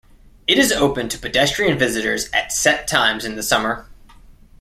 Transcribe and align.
It 0.47 0.57
is 0.57 0.71
open 0.71 1.09
to 1.09 1.19
pedestrian 1.19 1.77
visitors 1.77 2.27
at 2.33 2.51
set 2.51 2.87
times 2.87 3.23
in 3.23 3.35
the 3.35 3.43
summer. 3.43 3.85